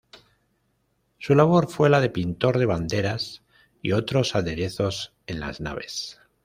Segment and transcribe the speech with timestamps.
[1.19, 3.43] Su labor fue la de pintor de banderas
[3.83, 6.19] y otros aderezos en las naves.